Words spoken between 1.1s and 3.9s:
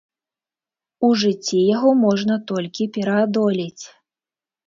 жыцці яго можна толькі пераадолець.